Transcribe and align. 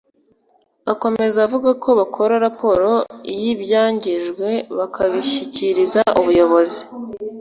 Akomeza 0.91 1.37
avuga 1.45 1.69
ko 1.83 1.89
bakora 1.99 2.33
raporo 2.45 2.89
y’ibyangijwe 3.41 4.49
bakabishyikiriza 4.77 6.01
ubuyobozi 6.19 6.81